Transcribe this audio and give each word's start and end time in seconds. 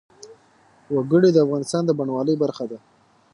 وګړي 0.95 1.29
د 1.33 1.37
افغانستان 1.45 1.83
د 1.85 1.91
بڼوالۍ 1.99 2.35
برخه 2.43 2.65
ده. 2.71 2.77